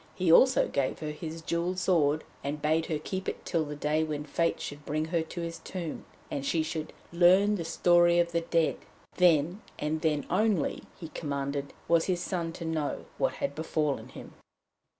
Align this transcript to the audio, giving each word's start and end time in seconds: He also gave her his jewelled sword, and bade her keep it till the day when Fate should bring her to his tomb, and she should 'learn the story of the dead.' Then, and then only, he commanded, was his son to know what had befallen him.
He 0.15 0.31
also 0.31 0.67
gave 0.67 0.97
her 0.97 1.11
his 1.11 1.43
jewelled 1.43 1.77
sword, 1.77 2.23
and 2.43 2.59
bade 2.59 2.87
her 2.87 2.97
keep 2.97 3.29
it 3.29 3.45
till 3.45 3.63
the 3.65 3.75
day 3.75 4.03
when 4.03 4.23
Fate 4.23 4.59
should 4.59 4.83
bring 4.83 5.05
her 5.05 5.21
to 5.21 5.41
his 5.41 5.59
tomb, 5.59 6.05
and 6.31 6.43
she 6.43 6.63
should 6.63 6.91
'learn 7.13 7.53
the 7.53 7.63
story 7.63 8.17
of 8.17 8.31
the 8.31 8.41
dead.' 8.41 8.77
Then, 9.17 9.61
and 9.77 10.01
then 10.01 10.25
only, 10.27 10.81
he 10.99 11.09
commanded, 11.09 11.71
was 11.87 12.05
his 12.05 12.19
son 12.19 12.51
to 12.53 12.65
know 12.65 13.05
what 13.19 13.33
had 13.33 13.53
befallen 13.53 14.09
him. 14.09 14.33